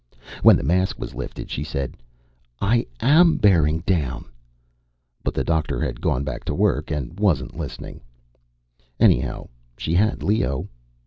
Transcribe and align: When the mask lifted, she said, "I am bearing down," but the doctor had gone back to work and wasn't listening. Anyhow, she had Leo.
When 0.41 0.55
the 0.57 0.63
mask 0.63 0.97
lifted, 0.97 1.51
she 1.51 1.63
said, 1.63 1.95
"I 2.59 2.87
am 3.01 3.37
bearing 3.37 3.81
down," 3.81 4.25
but 5.23 5.35
the 5.35 5.43
doctor 5.43 5.79
had 5.79 6.01
gone 6.01 6.23
back 6.23 6.43
to 6.45 6.55
work 6.55 6.89
and 6.89 7.19
wasn't 7.19 7.55
listening. 7.55 8.01
Anyhow, 8.99 9.49
she 9.77 9.93
had 9.93 10.23
Leo. 10.23 10.67